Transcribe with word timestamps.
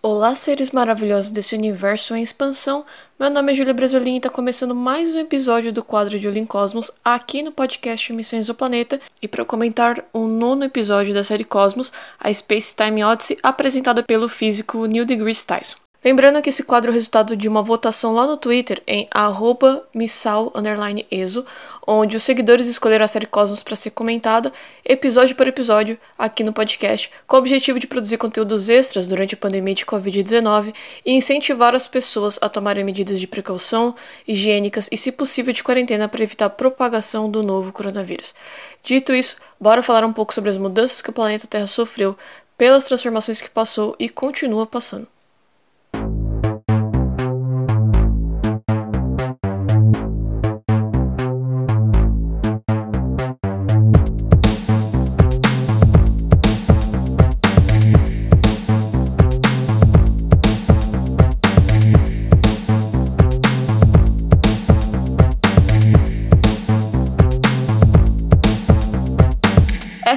Olá, 0.00 0.32
seres 0.36 0.70
maravilhosos 0.70 1.32
desse 1.32 1.56
universo 1.56 2.14
em 2.14 2.22
expansão. 2.22 2.86
Meu 3.18 3.28
nome 3.28 3.50
é 3.50 3.54
Julia 3.56 3.74
Bresolin 3.74 4.14
e 4.14 4.16
está 4.18 4.30
começando 4.30 4.72
mais 4.72 5.12
um 5.12 5.18
episódio 5.18 5.72
do 5.72 5.82
quadro 5.82 6.20
de 6.20 6.28
Olin 6.28 6.46
Cosmos 6.46 6.88
aqui 7.04 7.42
no 7.42 7.50
podcast 7.50 8.12
Missões 8.12 8.46
do 8.46 8.54
Planeta. 8.54 9.00
E 9.20 9.26
para 9.26 9.44
comentar 9.44 10.04
o 10.12 10.28
nono 10.28 10.62
episódio 10.62 11.12
da 11.12 11.24
série 11.24 11.42
Cosmos, 11.42 11.92
a 12.20 12.32
Space 12.32 12.72
Time 12.76 13.02
Odyssey, 13.02 13.38
apresentada 13.42 14.04
pelo 14.04 14.28
físico 14.28 14.86
Neil 14.86 15.04
deGrasse 15.04 15.44
Tyson. 15.44 15.87
Lembrando 16.04 16.40
que 16.40 16.48
esse 16.48 16.62
quadro 16.62 16.90
é 16.90 16.92
o 16.92 16.94
resultado 16.94 17.36
de 17.36 17.48
uma 17.48 17.60
votação 17.60 18.14
lá 18.14 18.24
no 18.24 18.36
Twitter 18.36 18.80
em 18.86 19.08
missal_eso, 19.92 21.44
onde 21.84 22.16
os 22.16 22.22
seguidores 22.22 22.68
escolheram 22.68 23.04
a 23.04 23.08
série 23.08 23.26
Cosmos 23.26 23.64
para 23.64 23.74
ser 23.74 23.90
comentada 23.90 24.52
episódio 24.84 25.34
por 25.34 25.48
episódio 25.48 25.98
aqui 26.16 26.44
no 26.44 26.52
podcast, 26.52 27.10
com 27.26 27.34
o 27.34 27.40
objetivo 27.40 27.80
de 27.80 27.88
produzir 27.88 28.16
conteúdos 28.16 28.68
extras 28.68 29.08
durante 29.08 29.34
a 29.34 29.36
pandemia 29.36 29.74
de 29.74 29.84
Covid-19 29.84 30.72
e 31.04 31.14
incentivar 31.14 31.74
as 31.74 31.88
pessoas 31.88 32.38
a 32.40 32.48
tomarem 32.48 32.84
medidas 32.84 33.18
de 33.18 33.26
precaução, 33.26 33.92
higiênicas 34.26 34.88
e, 34.92 34.96
se 34.96 35.10
possível, 35.10 35.52
de 35.52 35.64
quarentena 35.64 36.08
para 36.08 36.22
evitar 36.22 36.46
a 36.46 36.50
propagação 36.50 37.28
do 37.28 37.42
novo 37.42 37.72
coronavírus. 37.72 38.36
Dito 38.84 39.12
isso, 39.12 39.34
bora 39.58 39.82
falar 39.82 40.04
um 40.04 40.12
pouco 40.12 40.32
sobre 40.32 40.48
as 40.48 40.56
mudanças 40.56 41.02
que 41.02 41.10
o 41.10 41.12
planeta 41.12 41.48
Terra 41.48 41.66
sofreu 41.66 42.16
pelas 42.56 42.84
transformações 42.84 43.42
que 43.42 43.50
passou 43.50 43.96
e 43.98 44.08
continua 44.08 44.64
passando. 44.64 45.17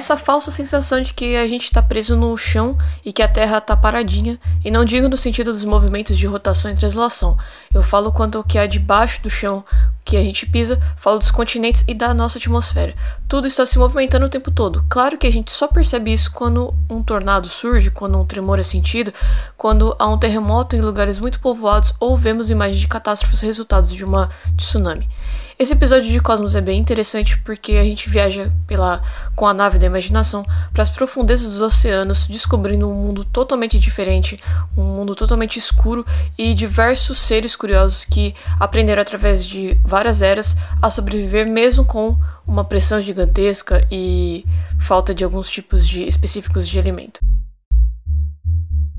Essa 0.02 0.16
falsa 0.16 0.50
sensação 0.50 1.00
de 1.00 1.14
que 1.14 1.36
a 1.36 1.46
gente 1.46 1.62
está 1.62 1.80
preso 1.80 2.16
no 2.16 2.36
chão 2.36 2.76
e 3.04 3.12
que 3.12 3.22
a 3.22 3.28
Terra 3.28 3.58
está 3.58 3.76
paradinha, 3.76 4.36
e 4.64 4.70
não 4.70 4.84
digo 4.84 5.08
no 5.08 5.16
sentido 5.16 5.52
dos 5.52 5.64
movimentos 5.64 6.18
de 6.18 6.26
rotação 6.26 6.72
e 6.72 6.74
translação. 6.74 7.38
Eu 7.72 7.84
falo 7.84 8.10
quanto 8.10 8.36
ao 8.36 8.42
que 8.42 8.58
há 8.58 8.66
debaixo 8.66 9.22
do 9.22 9.30
chão 9.30 9.64
que 10.04 10.16
a 10.16 10.22
gente 10.22 10.44
pisa, 10.44 10.80
falo 10.96 11.20
dos 11.20 11.30
continentes 11.30 11.84
e 11.86 11.94
da 11.94 12.12
nossa 12.12 12.38
atmosfera. 12.38 12.96
Tudo 13.28 13.46
está 13.46 13.64
se 13.64 13.78
movimentando 13.78 14.26
o 14.26 14.28
tempo 14.28 14.50
todo. 14.50 14.84
Claro 14.88 15.16
que 15.16 15.26
a 15.26 15.32
gente 15.32 15.52
só 15.52 15.68
percebe 15.68 16.12
isso 16.12 16.32
quando 16.32 16.74
um 16.90 17.00
tornado 17.00 17.48
surge, 17.48 17.92
quando 17.92 18.18
um 18.18 18.26
tremor 18.26 18.58
é 18.58 18.64
sentido, 18.64 19.14
quando 19.56 19.94
há 20.00 20.08
um 20.08 20.18
terremoto 20.18 20.74
em 20.74 20.80
lugares 20.80 21.20
muito 21.20 21.38
povoados 21.38 21.94
ou 22.00 22.16
vemos 22.16 22.50
imagens 22.50 22.80
de 22.80 22.88
catástrofes 22.88 23.40
resultados 23.40 23.92
de 23.92 24.04
uma 24.04 24.28
tsunami. 24.56 25.08
Esse 25.58 25.74
episódio 25.74 26.10
de 26.10 26.18
Cosmos 26.18 26.54
é 26.54 26.60
bem 26.60 26.80
interessante 26.80 27.38
porque 27.38 27.72
a 27.72 27.84
gente 27.84 28.08
viaja 28.08 28.50
pela 28.66 29.02
com 29.36 29.46
a 29.46 29.52
nave 29.52 29.78
da 29.78 29.86
imaginação 29.86 30.44
para 30.72 30.82
as 30.82 30.88
profundezas 30.88 31.50
dos 31.50 31.60
oceanos, 31.60 32.26
descobrindo 32.26 32.88
um 32.88 32.94
mundo 32.94 33.22
totalmente 33.24 33.78
diferente, 33.78 34.40
um 34.76 34.82
mundo 34.82 35.14
totalmente 35.14 35.58
escuro 35.58 36.06
e 36.38 36.54
diversos 36.54 37.18
seres 37.18 37.54
curiosos 37.54 38.04
que 38.04 38.34
aprenderam 38.58 39.02
através 39.02 39.46
de 39.46 39.78
várias 39.84 40.22
eras 40.22 40.56
a 40.80 40.88
sobreviver 40.88 41.46
mesmo 41.46 41.84
com 41.84 42.16
uma 42.46 42.64
pressão 42.64 43.00
gigantesca 43.00 43.86
e 43.90 44.44
falta 44.80 45.14
de 45.14 45.22
alguns 45.22 45.50
tipos 45.50 45.86
de 45.86 46.02
específicos 46.04 46.66
de 46.66 46.78
alimento 46.78 47.20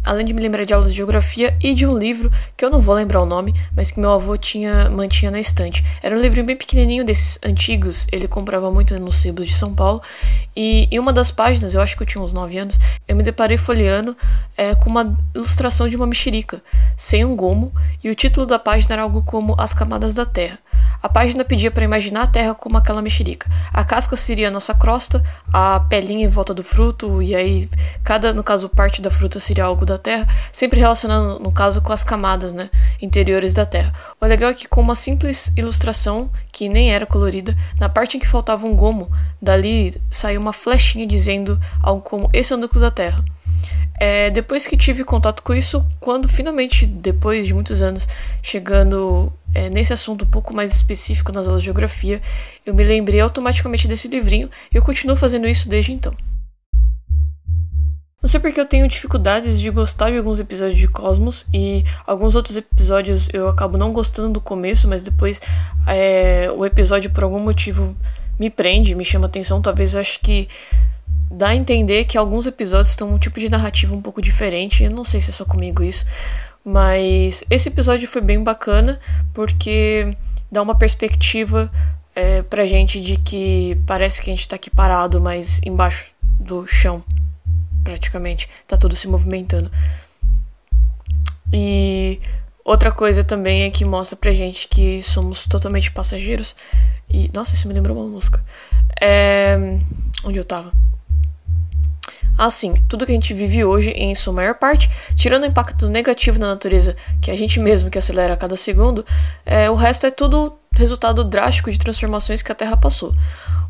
além 0.06 0.26
de 0.26 0.34
me 0.34 0.42
lembrar 0.42 0.66
de 0.66 0.74
aulas 0.74 0.90
de 0.90 0.98
geografia 0.98 1.56
e 1.62 1.74
de 1.74 1.86
um 1.86 1.98
livro 1.98 2.32
que 2.56 2.64
eu 2.64 2.70
não 2.70 2.80
vou 2.80 2.96
lembrar 2.96 3.22
o 3.22 3.26
nome, 3.26 3.54
mas 3.76 3.92
que 3.92 4.00
meu 4.00 4.12
avô 4.12 4.36
tinha 4.38 4.90
mantinha 4.90 5.32
na 5.32 5.40
estante. 5.40 5.84
Era 6.02 6.16
um 6.16 6.20
livrinho 6.20 6.46
bem 6.46 6.56
pequenininho 6.56 7.06
desses 7.06 7.40
antigos, 7.44 8.08
ele 8.12 8.28
comprava 8.28 8.72
muito 8.72 8.98
no 9.00 9.12
sebo 9.12 9.44
de 9.44 9.54
São 9.54 9.74
Paulo, 9.74 10.02
e 10.56 10.88
em 10.92 11.00
uma 11.00 11.14
das 11.14 11.32
páginas, 11.32 11.74
eu 11.74 11.82
acho 11.82 11.96
que 11.96 12.04
eu 12.04 12.08
tinha 12.08 12.24
uns 12.24 12.34
9 12.34 12.58
anos, 12.58 12.80
eu 13.08 13.16
me 13.16 13.24
deparei 13.24 13.58
folheando 13.58 14.16
é, 14.58 14.76
com 14.76 14.90
uma 14.90 15.14
ilustração 15.34 15.88
de 15.88 15.96
uma 15.96 16.08
mexerica, 16.08 16.62
sem 16.96 17.26
um 17.26 17.36
gomo, 17.36 17.74
e 18.04 18.10
o 18.10 18.16
título 18.16 18.46
da 18.46 18.60
página 18.60 18.94
era 18.94 19.02
algo 19.02 19.24
como 19.24 19.56
As 19.58 19.74
Camadas 19.74 20.14
da 20.14 20.26
Terra. 20.26 20.60
A 21.04 21.10
página 21.10 21.44
pedia 21.44 21.70
para 21.70 21.84
imaginar 21.84 22.22
a 22.22 22.28
Terra 22.28 22.56
como 22.56 22.78
aquela 22.78 23.02
mexerica. 23.02 23.52
A 23.74 23.84
casca 23.84 24.16
seria 24.16 24.48
a 24.48 24.52
nossa 24.52 24.74
crosta, 24.74 25.22
a 25.52 25.82
pelinha 25.82 26.26
em 26.26 26.30
volta 26.30 26.54
do 26.54 26.64
fruto, 26.64 27.22
e 27.22 27.36
aí 27.36 27.70
cada, 28.06 28.34
no 28.34 28.42
caso, 28.42 28.70
parte 28.70 29.02
da 29.02 29.12
fruta 29.12 29.38
seria 29.38 29.66
algo 29.66 29.86
da 29.86 29.98
Terra, 29.98 30.26
sempre 30.50 30.80
relacionando, 30.80 31.40
no 31.40 31.52
caso, 31.52 31.82
com 31.82 31.92
as 31.92 32.06
camadas 32.06 32.54
né, 32.54 32.70
interiores 33.02 33.54
da 33.54 33.66
Terra. 33.66 33.92
O 34.22 34.26
legal 34.26 34.52
é 34.52 34.54
que 34.54 34.66
com 34.66 34.80
uma 34.80 34.96
simples 34.96 35.52
ilustração, 35.58 36.32
que 36.54 36.70
nem 36.70 36.94
era 36.94 37.06
colorida, 37.06 37.54
na 37.78 37.90
parte 37.90 38.16
em 38.16 38.20
que 38.22 38.28
faltava 38.28 38.66
um 38.66 38.74
gomo, 38.74 39.12
dali 39.42 39.94
saiu 40.10 40.40
uma 40.40 40.54
flechinha 40.54 41.06
dizendo 41.06 41.60
algo 41.82 42.02
como 42.02 42.30
esse 42.32 42.54
é 42.54 42.56
o 42.56 42.60
núcleo 42.60 42.80
da 42.80 42.90
Terra. 42.90 43.22
É, 44.00 44.30
depois 44.30 44.66
que 44.66 44.76
tive 44.76 45.04
contato 45.04 45.44
com 45.44 45.54
isso, 45.54 45.86
quando 46.00 46.28
finalmente, 46.28 46.86
depois 46.86 47.46
de 47.46 47.54
muitos 47.54 47.82
anos, 47.82 48.08
chegando 48.42 49.32
é, 49.54 49.70
nesse 49.70 49.94
assunto 49.94 50.26
um 50.26 50.30
pouco 50.30 50.54
mais 50.54 50.74
específico 50.74 51.32
nas 51.32 51.48
aulas 51.48 51.62
de 51.62 51.66
geografia, 51.66 52.22
eu 52.66 52.74
me 52.74 52.84
lembrei 52.84 53.20
automaticamente 53.20 53.88
desse 53.88 54.08
livrinho 54.08 54.50
e 54.72 54.76
eu 54.76 54.84
continuo 54.84 55.16
fazendo 55.16 55.48
isso 55.48 55.70
desde 55.70 55.92
então. 55.92 56.14
Não 58.24 58.30
sei 58.30 58.40
porque 58.40 58.58
eu 58.58 58.66
tenho 58.66 58.88
dificuldades 58.88 59.60
de 59.60 59.70
gostar 59.70 60.10
de 60.10 60.18
alguns 60.18 60.40
episódios 60.40 60.80
de 60.80 60.88
Cosmos 60.88 61.46
e 61.54 61.84
alguns 62.08 62.36
outros 62.36 62.56
episódios 62.56 63.28
eu 63.34 63.50
acabo 63.50 63.78
não 63.78 63.92
gostando 63.92 64.30
do 64.30 64.40
começo, 64.40 64.88
mas 64.88 65.04
depois 65.04 65.42
é, 65.86 66.50
o 66.56 66.66
episódio 66.66 67.12
por 67.12 67.26
algum 67.26 67.40
motivo 67.40 67.94
me 68.40 68.50
prende, 68.50 68.96
me 68.96 69.04
chama 69.04 69.26
atenção. 69.26 69.62
Talvez 69.62 69.94
eu 69.94 70.00
acho 70.00 70.22
que 70.22 70.48
dá 71.30 71.50
a 71.50 71.56
entender 71.56 72.06
que 72.06 72.18
alguns 72.18 72.46
episódios 72.46 72.96
têm 72.96 73.06
um 73.06 73.20
tipo 73.20 73.42
de 73.42 73.50
narrativa 73.50 73.94
um 73.94 74.02
pouco 74.02 74.22
diferente. 74.22 74.86
Eu 74.86 74.92
não 74.92 75.04
sei 75.04 75.20
se 75.20 75.30
é 75.30 75.34
só 75.34 75.44
comigo 75.44 75.84
isso, 75.84 76.06
mas 76.64 77.44
esse 77.50 77.70
episódio 77.70 78.08
foi 78.08 78.22
bem 78.22 78.42
bacana 78.42 79.00
porque 79.34 80.16
dá 80.52 80.62
uma 80.62 80.76
perspectiva 80.76 81.72
é, 82.16 82.42
pra 82.44 82.66
gente 82.66 83.02
de 83.02 83.18
que 83.18 83.78
parece 83.86 84.22
que 84.22 84.30
a 84.30 84.36
gente 84.36 84.48
tá 84.48 84.56
aqui 84.56 84.70
parado, 84.70 85.20
mas 85.20 85.60
embaixo 85.66 86.12
do 86.40 86.68
chão, 86.68 87.04
praticamente. 87.84 88.48
Tá 88.68 88.78
tudo 88.78 88.96
se 88.96 89.08
movimentando. 89.08 89.72
E 91.52 92.20
outra 92.64 92.92
coisa 92.92 93.24
também 93.24 93.64
é 93.64 93.72
que 93.72 93.86
mostra 93.86 94.16
pra 94.16 94.32
gente 94.32 94.68
que 94.68 95.02
somos 95.02 95.46
totalmente 95.46 95.92
passageiros. 95.92 96.56
E. 97.10 97.30
Nossa, 97.34 97.54
isso 97.54 97.68
me 97.68 97.74
lembrou 97.74 97.98
uma 97.98 98.08
música. 98.08 98.44
É. 99.02 99.58
Onde 100.24 100.40
eu 100.40 100.46
tava? 100.46 100.72
Assim, 102.38 102.74
tudo 102.88 103.06
que 103.06 103.12
a 103.12 103.16
gente 103.16 103.34
vive 103.34 103.64
hoje, 103.64 103.92
em 103.92 104.14
sua 104.16 104.34
maior 104.34 104.56
parte, 104.56 104.90
tirando 105.16 105.44
o 105.44 105.46
impacto 105.46 105.88
negativo 105.88 106.40
na 106.40 106.48
natureza, 106.48 106.96
que 107.22 107.30
é 107.30 107.34
a 107.34 107.38
gente 107.38 107.60
mesmo 107.60 107.90
que 107.90 107.98
acelera 107.98 108.34
a 108.34 108.38
cada 108.38 108.56
segundo, 108.56 109.06
é, 109.46 109.70
o 109.70 109.76
resto 109.76 110.06
é 110.08 110.12
tudo 110.12 110.58
resultado 110.76 111.24
drástico 111.24 111.72
de 111.72 111.78
transformações 111.78 112.42
que 112.42 112.52
a 112.52 112.56
Terra 112.56 112.76
passou. 112.76 113.14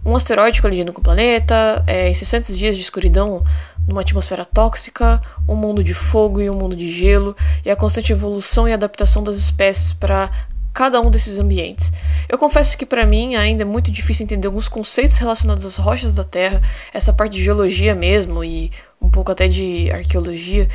Um 0.06 0.16
asteroide 0.16 0.62
colidindo 0.62 0.94
com 0.94 1.02
o 1.02 1.04
planeta, 1.04 1.84
é, 1.88 2.10
incessantes 2.10 2.58
dias 2.58 2.76
de 2.76 2.82
escuridão 2.82 3.44
numa 3.88 4.02
atmosfera 4.02 4.46
tóxica, 4.46 5.22
um 5.48 5.56
mundo 5.56 5.84
de 5.84 5.94
fogo 5.94 6.42
e 6.42 6.50
um 6.50 6.56
mundo 6.56 6.76
de 6.76 6.90
gelo, 6.90 7.36
e 7.66 7.70
a 7.70 7.76
constante 7.76 8.14
evolução 8.14 8.68
e 8.68 8.74
adaptação 8.74 9.24
das 9.24 9.36
espécies 9.36 9.92
para 9.92 10.30
cada 10.74 11.00
um 11.00 11.12
desses 11.12 11.40
ambientes. 11.40 11.92
Eu 12.28 12.38
confesso 12.38 12.78
que 12.78 12.86
para 12.86 13.06
mim 13.06 13.36
ainda 13.36 13.64
é 13.64 13.66
muito 13.66 13.92
difícil 13.92 14.24
entender 14.24 14.48
alguns 14.48 14.68
conceitos 14.68 15.18
relacionados 15.18 15.66
às 15.66 15.76
rochas 15.78 16.16
da 16.16 16.24
Terra, 16.24 16.62
essa 16.94 17.14
parte 17.14 17.34
de 17.34 17.44
geologia 17.44 17.94
mesmo 17.94 18.44
e 18.44 18.72
um 19.00 19.10
pouco 19.10 19.32
até 19.32 19.48
de 19.48 19.92
arqueologia, 19.92 20.68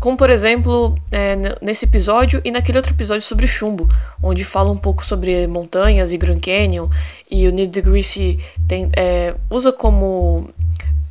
como 0.00 0.16
por 0.16 0.30
exemplo 0.30 0.94
é, 1.12 1.36
nesse 1.60 1.84
episódio 1.84 2.40
e 2.42 2.50
naquele 2.50 2.78
outro 2.78 2.94
episódio 2.94 3.22
sobre 3.22 3.46
chumbo, 3.46 3.86
onde 4.22 4.42
fala 4.42 4.70
um 4.70 4.76
pouco 4.76 5.04
sobre 5.04 5.46
montanhas 5.46 6.12
e 6.12 6.16
Grand 6.16 6.40
Canyon 6.40 6.88
e 7.30 7.46
o 7.46 7.52
Neil 7.52 7.68
deGrasse 7.68 8.38
tem, 8.66 8.88
é, 8.96 9.34
usa 9.50 9.70
como 9.70 10.48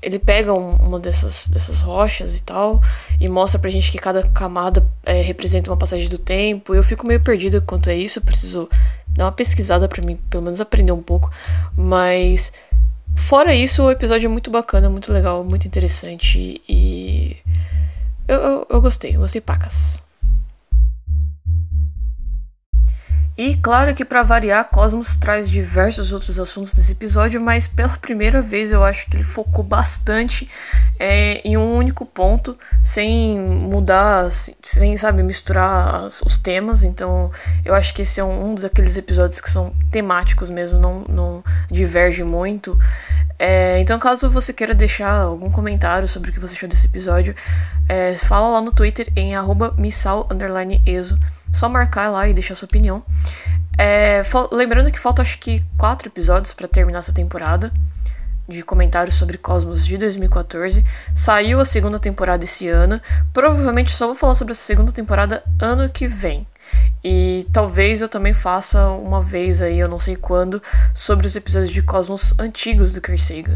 ele 0.03 0.19
pega 0.19 0.53
um, 0.53 0.75
uma 0.75 0.99
dessas, 0.99 1.47
dessas 1.47 1.81
rochas 1.81 2.37
e 2.37 2.43
tal 2.43 2.81
e 3.19 3.27
mostra 3.29 3.59
pra 3.59 3.69
gente 3.69 3.91
que 3.91 3.97
cada 3.97 4.21
camada 4.23 4.85
é, 5.05 5.21
representa 5.21 5.71
uma 5.71 5.77
passagem 5.77 6.09
do 6.09 6.17
tempo. 6.17 6.75
Eu 6.75 6.83
fico 6.83 7.07
meio 7.07 7.21
perdida 7.21 7.61
quanto 7.61 7.89
a 7.89 7.93
isso, 7.93 8.21
preciso 8.21 8.69
dar 9.07 9.25
uma 9.25 9.31
pesquisada 9.31 9.87
para 9.87 10.03
mim, 10.05 10.17
pelo 10.29 10.43
menos 10.43 10.59
aprender 10.59 10.91
um 10.91 11.01
pouco. 11.01 11.31
Mas 11.75 12.51
fora 13.15 13.55
isso, 13.55 13.83
o 13.83 13.91
episódio 13.91 14.27
é 14.27 14.29
muito 14.29 14.51
bacana, 14.51 14.89
muito 14.89 15.11
legal, 15.11 15.43
muito 15.43 15.65
interessante 15.65 16.61
e 16.67 17.37
eu, 18.27 18.39
eu, 18.39 18.67
eu 18.69 18.81
gostei, 18.81 19.15
eu 19.15 19.21
gostei 19.21 19.41
pacas. 19.41 20.03
E 23.35 23.55
claro 23.57 23.95
que 23.95 24.05
para 24.05 24.21
variar, 24.21 24.69
Cosmos 24.69 25.15
traz 25.17 25.49
diversos 25.49 26.13
outros 26.13 26.39
assuntos 26.39 26.75
nesse 26.75 26.91
episódio, 26.91 27.41
mas 27.41 27.67
pela 27.67 27.97
primeira 27.97 28.43
vez 28.43 28.71
eu 28.71 28.83
acho 28.83 29.07
que 29.07 29.17
ele 29.17 29.23
focou 29.23 29.63
bastante 29.63 30.47
é, 30.99 31.41
em 31.43 31.57
um 31.57 31.73
único 31.73 32.05
ponto, 32.05 32.55
sem 32.83 33.39
mudar, 33.39 34.29
sem, 34.29 34.95
sabe, 34.97 35.23
misturar 35.23 36.05
os 36.05 36.37
temas. 36.37 36.83
Então 36.83 37.31
eu 37.65 37.73
acho 37.73 37.91
que 37.95 38.03
esse 38.03 38.19
é 38.19 38.23
um, 38.23 38.51
um 38.51 38.55
daqueles 38.55 38.97
episódios 38.97 39.41
que 39.41 39.49
são 39.49 39.73
temáticos 39.89 40.51
mesmo, 40.51 40.77
não, 40.77 40.99
não 41.09 41.43
diverge 41.71 42.23
muito. 42.23 42.77
É, 43.37 43.79
então, 43.79 43.97
caso 43.99 44.29
você 44.29 44.53
queira 44.53 44.73
deixar 44.73 45.11
algum 45.11 45.49
comentário 45.49 46.07
sobre 46.07 46.29
o 46.29 46.33
que 46.33 46.39
você 46.39 46.55
achou 46.55 46.69
desse 46.69 46.87
episódio, 46.87 47.35
é, 47.89 48.15
fala 48.15 48.47
lá 48.47 48.61
no 48.61 48.71
Twitter 48.71 49.11
em 49.15 49.33
missal_exo. 49.77 51.17
Só 51.51 51.67
marcar 51.67 52.09
lá 52.09 52.27
e 52.27 52.33
deixar 52.33 52.55
sua 52.55 52.65
opinião. 52.65 53.03
É, 53.77 54.21
lembrando 54.51 54.91
que 54.91 54.99
faltam 54.99 55.23
acho 55.23 55.39
que 55.39 55.63
quatro 55.77 56.07
episódios 56.07 56.53
para 56.53 56.67
terminar 56.67 56.99
essa 56.99 57.13
temporada 57.13 57.71
de 58.47 58.61
comentários 58.61 59.15
sobre 59.15 59.37
Cosmos 59.37 59.85
de 59.85 59.97
2014. 59.97 60.83
Saiu 61.15 61.59
a 61.59 61.65
segunda 61.65 61.97
temporada 61.97 62.43
esse 62.43 62.67
ano. 62.67 63.01
Provavelmente 63.31 63.91
só 63.91 64.07
vou 64.07 64.15
falar 64.15 64.35
sobre 64.35 64.51
essa 64.51 64.63
segunda 64.63 64.91
temporada 64.91 65.43
ano 65.59 65.89
que 65.89 66.07
vem. 66.07 66.45
E 67.03 67.45
talvez 67.51 68.01
eu 68.01 68.07
também 68.07 68.33
faça 68.33 68.87
uma 68.89 69.21
vez 69.21 69.61
aí, 69.61 69.79
eu 69.79 69.89
não 69.89 69.99
sei 69.99 70.15
quando, 70.15 70.61
sobre 70.93 71.27
os 71.27 71.35
episódios 71.35 71.71
de 71.71 71.81
Cosmos 71.81 72.33
antigos 72.39 72.93
do 72.93 73.01
Kersega. 73.01 73.53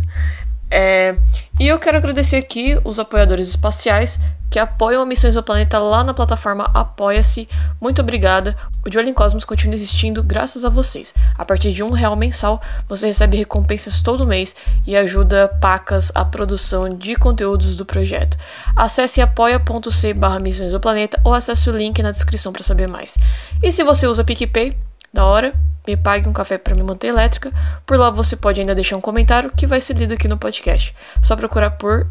É, 0.69 1.15
e 1.59 1.67
eu 1.67 1.79
quero 1.79 1.97
agradecer 1.97 2.35
aqui 2.35 2.77
os 2.83 2.99
apoiadores 2.99 3.49
espaciais 3.49 4.19
que 4.49 4.59
apoiam 4.59 5.01
a 5.01 5.05
Missões 5.05 5.33
do 5.33 5.43
Planeta 5.43 5.77
lá 5.77 6.03
na 6.03 6.13
plataforma 6.13 6.69
Apoia-se. 6.73 7.47
Muito 7.81 8.01
obrigada. 8.01 8.55
O 8.85 8.89
De 8.89 8.97
em 8.99 9.13
Cosmos 9.13 9.43
continua 9.43 9.75
existindo 9.75 10.23
graças 10.23 10.63
a 10.63 10.69
vocês. 10.69 11.13
A 11.37 11.43
partir 11.43 11.73
de 11.73 11.83
um 11.83 11.91
real 11.91 12.15
mensal, 12.15 12.61
você 12.87 13.07
recebe 13.07 13.37
recompensas 13.37 14.01
todo 14.01 14.25
mês 14.25 14.55
e 14.85 14.95
ajuda 14.95 15.49
Pacas 15.61 16.11
a 16.15 16.23
produção 16.23 16.89
de 16.89 17.15
conteúdos 17.15 17.75
do 17.75 17.85
projeto. 17.85 18.37
Acesse 18.75 19.21
apoia.c 19.21 20.13
barra 20.13 20.39
Missões 20.39 20.71
do 20.71 20.79
Planeta 20.79 21.19
ou 21.23 21.33
acesse 21.33 21.69
o 21.69 21.75
link 21.75 22.01
na 22.01 22.11
descrição 22.11 22.53
para 22.53 22.63
saber 22.63 22.87
mais. 22.87 23.17
E 23.61 23.71
se 23.71 23.83
você 23.83 24.07
usa 24.07 24.23
PicPay, 24.23 24.77
da 25.13 25.25
hora, 25.25 25.53
me 25.87 25.95
pague 25.95 26.27
um 26.27 26.33
café 26.33 26.57
para 26.57 26.75
me 26.75 26.83
manter 26.83 27.07
elétrica. 27.07 27.51
Por 27.85 27.97
lá 27.97 28.09
você 28.09 28.35
pode 28.35 28.59
ainda 28.59 28.75
deixar 28.75 28.97
um 28.97 29.01
comentário 29.01 29.51
que 29.55 29.65
vai 29.65 29.79
ser 29.79 29.95
lido 29.95 30.13
aqui 30.13 30.27
no 30.27 30.37
podcast. 30.37 30.93
Só 31.21 31.35
procurar 31.35 31.71
por 31.71 32.07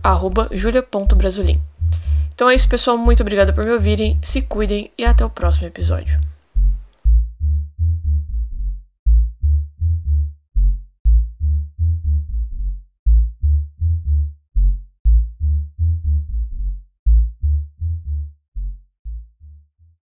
julia.brasolim. 0.51 1.61
Então 2.35 2.51
é 2.51 2.55
isso, 2.55 2.69
pessoal. 2.69 2.99
Muito 2.99 3.23
obrigada 3.23 3.53
por 3.53 3.65
me 3.65 3.73
ouvirem. 3.73 4.19
Se 4.23 4.43
cuidem 4.43 4.91
e 4.97 5.05
até 5.05 5.25
o 5.25 5.31
próximo 5.31 5.67
episódio. 5.67 6.36